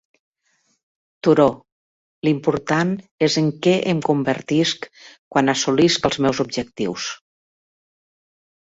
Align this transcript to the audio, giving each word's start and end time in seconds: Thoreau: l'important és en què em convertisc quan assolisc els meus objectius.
Thoreau: 1.27 1.51
l'important 2.29 2.95
és 3.29 3.37
en 3.43 3.53
què 3.67 3.77
em 3.95 4.03
convertisc 4.11 4.89
quan 5.03 5.55
assolisc 5.57 6.11
els 6.13 6.23
meus 6.27 6.45
objectius. 6.49 7.11